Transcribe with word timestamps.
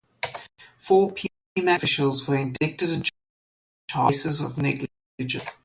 Four 0.77 1.11
Pemex 1.13 1.75
officials 1.75 2.27
were 2.27 2.35
indicted 2.35 2.89
and 2.89 3.03
charged, 3.87 3.95
on 3.95 4.05
the 4.05 4.09
basis 4.09 4.41
of 4.41 4.57
negligence. 4.57 5.45